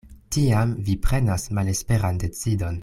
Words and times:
Tiam 0.35 0.71
vi 0.87 0.95
prenas 1.09 1.47
malesperan 1.59 2.23
decidon. 2.25 2.79